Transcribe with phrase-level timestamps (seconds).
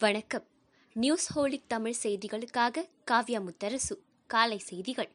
[0.00, 0.42] வணக்கம்.
[0.92, 3.94] News holic Tamil செய்திகளுக்காக காவ்யா முத்தரசு.
[4.26, 5.10] காலை செய்திகள்.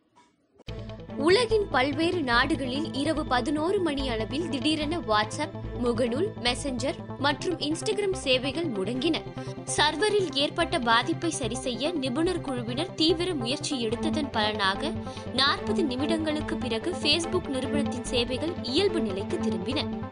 [1.18, 9.22] உலகின் பல்வேறு நாடுகளில் இரவு பதினோரு மணி அளவில் திடீரென வாட்ஸ்அப் முகநூல் மெசஞ்சர் மற்றும் இன்ஸ்டாகிராம் சேவைகள் முடங்கின.
[9.64, 14.92] சர்வரில் ஏற்பட்ட பாதிப்பை சரிசெய்ய நிபுணர் குழுவினர் தீவிர முயற்சி எடுத்ததன் பலனாக
[15.34, 20.08] நாற்பது நிமிடங்களுக்கு பிறகு ஃபேஸ்புக் நிறுவனத்தின் சேவைகள் இயல்பு நிலைக்கு திரும்பின.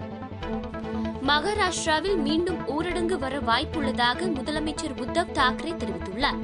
[1.21, 6.39] மகாராஷ்டிராவில் மீண்டும் ஊரடங்கு வர வாய்ப்புள்ளதாக முதலமைச்சர் உத்தவ் தாக்கரே தெரிவித்துள்ளார்.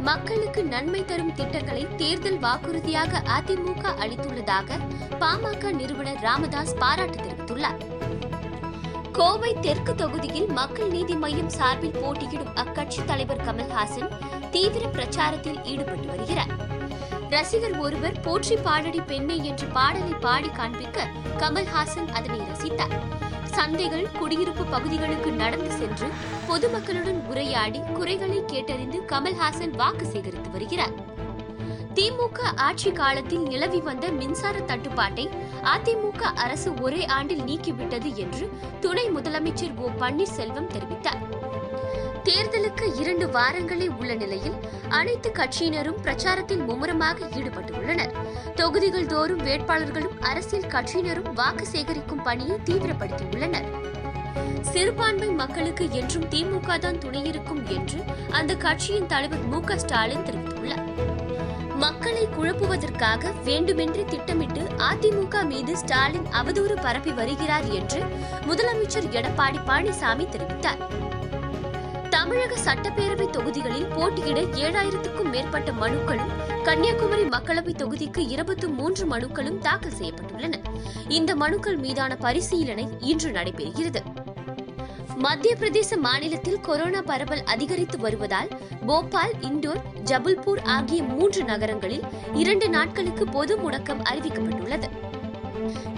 [0.00, 4.78] மக்களுக்கு நன்மை தரும் திட்டங்களை தேர்தல் வாக்குறுதியாக அதிமுக அளித்துள்ளதாக
[5.20, 7.94] பாமக நிறுவனர் ராமதாஸ் பாராட்டு தெரிவித்துள்ளார்.
[9.12, 14.10] கோவை தெற்கு தொகுதியில் மக்கள் நீதி மையம் சார்பில் போட்டியிடும் அக்கட்சி தலைவர் கமல்ஹாசன்
[14.50, 16.54] தீவிர பிரச்சாரத்தில் ஈடுபட்டு வருகிறார்.
[17.30, 23.24] ரசிகர் ஒருவர் போற்றி பாடடி பெண்ணே என்ற பாடலை பாடி காண்பிக்க கமல்ஹாசன் அதனை ரசித்தார்.
[23.56, 26.08] சந்தைகள் குடியிருப்பு பகுதிகளுக்கு நடந்து சென்று
[26.48, 30.96] பொதுமக்களுடன் உரையாடி குறைகளை கேட்டறிந்து கமல்ஹாசன் வாக்கு சேகரித்து வருகிறார்.
[31.94, 35.28] திமுக ஆட்சி காலத்தில் நிலவி வந்த மின்சார தட்டுப்பாட்டை
[35.74, 38.44] அதிமுக அரசு ஒரே ஆண்டில் நீக்கிவிட்டது என்று
[38.80, 41.22] துணை முதலமைச்சர் ஓ பன்னீர்செல்வம் தெரிவித்தார்.
[43.00, 44.56] இரண்டு வாரங்களே உள்ள நிலையில்
[44.88, 48.12] அனைத்து கட்சியினரும் பிரச்சாரத்தில் மும்முரமாக ஈடுபட்டுள்ளனர்.
[48.54, 53.68] தொகுதிகள் தோறும் வேட்பாளர்களும் அரசியல் கட்சியினரும் வாக்கு சேகரிக்கும் பணியை தீவிரப்படுத்தியுள்ளனர்.
[54.60, 57.98] சிறுபான்மை மக்களுக்கு என்றும் திமுக தான் துணையிருக்கும் என்று
[58.30, 60.84] அந்த கட்சியின் தலைவர் மு க ஸ்டாலின் தெரிவித்துள்ளார்.
[61.76, 68.00] மக்களை குழப்புவதற்காக வேண்டுமென்றே திட்டமிட்டு அதிமுக மீது ஸ்டாலின் அவதூறு பரப்பி வருகிறார் என்று
[68.46, 70.82] முதலமைச்சர் எடப்பாடி பழனிசாமி தெரிவித்தார்.
[72.26, 76.30] தமிழக சட்டப்பேரவை தொகுதிகளில் போட்டியிட ஏழாயிரத்துக்கும் மேற்பட்ட மனுக்களும்
[76.62, 80.54] கன்னியாகுமரி மக்களவை தொகுதிக்கு இருபத்தி மூன்று மனுக்களும் தாக்கல் செய்யப்பட்டுள்ளன.
[81.08, 84.00] இந்த மனுக்கள் மீதான பரிசீலனை இன்று நடைபெறுகிறது.
[85.16, 88.48] மத்திய பிரதேச மாநிலத்தில் கொரோனா பரவல் அதிகரித்து வருவதால்
[88.86, 92.02] போபால் இண்டோர் ஜபல்பூர் ஆகிய மூன்று நகரங்களில்
[92.34, 94.88] இரண்டு நாட்களுக்கு பொது முடக்கம் அறிவிக்கப்பட்டுள்ளது.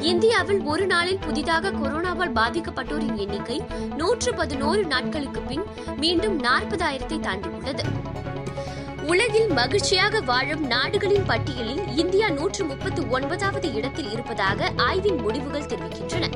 [0.00, 3.62] இந்தியாவில் ஒரு நாளில் புதிதாக கொரோனாவால் பாதிக்கப்பட்டோரின் எண்ணிக்கை
[3.96, 5.64] நூற்று பதினோரு நாட்களுக்கு பின்
[5.96, 7.82] மீண்டும் நாற்பதாயிரத்தை தாண்டியுள்ளது.
[9.02, 16.32] உலகில் மகிழ்ச்சியாக வாழும் நாடுகளின் பட்டியலில் இந்தியா நூற்று முப்பத்தி ஒன்பதாவது இடத்தில் இருப்பதாக ஆய்வின் முடிவுகள் தெரிவிக்கின்றன.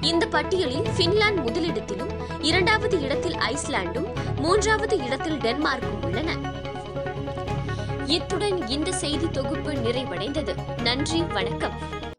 [0.00, 4.06] இந்த பட்டியலில் பின்லாந்து முதலிடத்திலும் இரண்டாவது இடத்தில் ஐஸ்லாண்டும்
[4.36, 6.30] மூன்றாவது இடத்தில் டென்மார்க்கும் உள்ளன.
[8.06, 10.54] இத்துடன் இந்த செய்தி தொகுப்பு நிறைவடைந்தது.
[10.82, 11.95] நன்றி வணக்கம்.